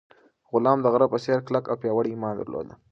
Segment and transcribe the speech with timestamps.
[0.51, 2.67] غلام د غره په څېر کلک او پیاوړی ایمان درلود.